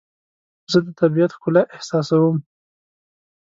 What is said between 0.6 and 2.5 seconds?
زه د طبیعت ښکلا احساسوم.